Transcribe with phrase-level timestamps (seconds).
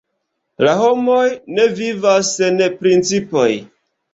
[0.67, 1.27] La homoj
[1.57, 3.47] ne vivas sen principoj.